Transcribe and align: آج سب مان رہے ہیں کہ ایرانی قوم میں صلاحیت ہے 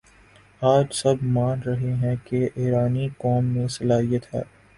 آج 0.61 0.85
سب 0.93 1.21
مان 1.25 1.61
رہے 1.61 1.93
ہیں 1.95 2.15
کہ 2.25 2.47
ایرانی 2.55 3.07
قوم 3.17 3.45
میں 3.47 3.67
صلاحیت 3.69 4.33
ہے 4.33 4.41